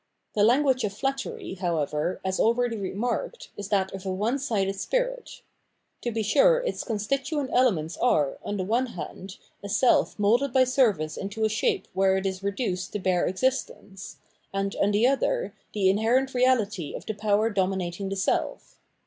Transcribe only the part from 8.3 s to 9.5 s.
on the one hand,